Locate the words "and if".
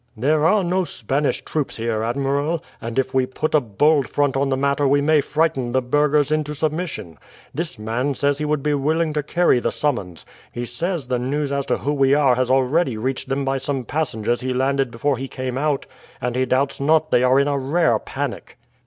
2.81-3.13